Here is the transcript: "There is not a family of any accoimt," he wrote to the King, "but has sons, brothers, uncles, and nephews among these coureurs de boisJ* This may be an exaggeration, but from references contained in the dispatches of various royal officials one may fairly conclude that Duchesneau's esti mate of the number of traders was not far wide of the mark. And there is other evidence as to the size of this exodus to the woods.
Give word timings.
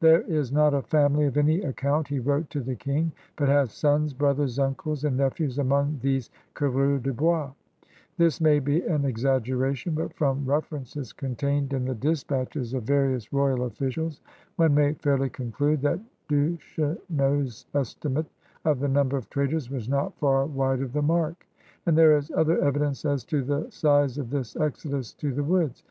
"There 0.00 0.22
is 0.22 0.50
not 0.50 0.74
a 0.74 0.82
family 0.82 1.26
of 1.26 1.36
any 1.36 1.60
accoimt," 1.60 2.08
he 2.08 2.18
wrote 2.18 2.50
to 2.50 2.58
the 2.60 2.74
King, 2.74 3.12
"but 3.36 3.48
has 3.48 3.70
sons, 3.70 4.12
brothers, 4.14 4.58
uncles, 4.58 5.04
and 5.04 5.16
nephews 5.16 5.60
among 5.60 6.00
these 6.02 6.28
coureurs 6.54 7.02
de 7.02 7.12
boisJ* 7.12 7.54
This 8.16 8.40
may 8.40 8.58
be 8.58 8.80
an 8.82 9.04
exaggeration, 9.04 9.94
but 9.94 10.12
from 10.14 10.44
references 10.44 11.12
contained 11.12 11.72
in 11.72 11.84
the 11.84 11.94
dispatches 11.94 12.74
of 12.74 12.82
various 12.82 13.32
royal 13.32 13.62
officials 13.62 14.20
one 14.56 14.74
may 14.74 14.94
fairly 14.94 15.30
conclude 15.30 15.82
that 15.82 16.00
Duchesneau's 16.28 17.66
esti 17.72 18.08
mate 18.08 18.26
of 18.64 18.80
the 18.80 18.88
number 18.88 19.16
of 19.16 19.30
traders 19.30 19.70
was 19.70 19.88
not 19.88 20.18
far 20.18 20.46
wide 20.46 20.80
of 20.80 20.94
the 20.94 21.02
mark. 21.02 21.46
And 21.86 21.96
there 21.96 22.16
is 22.16 22.32
other 22.32 22.60
evidence 22.60 23.04
as 23.04 23.22
to 23.26 23.44
the 23.44 23.70
size 23.70 24.18
of 24.18 24.30
this 24.30 24.56
exodus 24.56 25.12
to 25.12 25.32
the 25.32 25.44
woods. 25.44 25.84